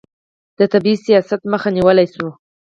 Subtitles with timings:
[0.57, 2.31] د طبي سیاحت مخه نیول شوې؟